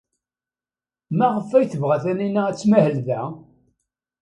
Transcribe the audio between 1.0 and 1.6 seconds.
Maɣef